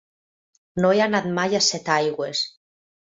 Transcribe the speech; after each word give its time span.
No 0.85 0.89
he 0.95 1.03
anat 1.07 1.27
mai 1.39 1.53
a 1.57 1.61
Setaigües. 1.65 2.41